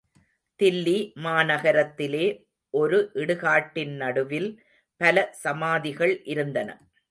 தில்லி 0.59 0.95
மாநகரத்திலே 1.23 2.23
ஒரு 2.73 2.99
இடுகாட்டின் 3.15 3.93
நடுவில் 3.95 4.49
பல 5.01 5.29
சமாதிகள் 5.43 6.15
இருந்தன. 6.25 6.69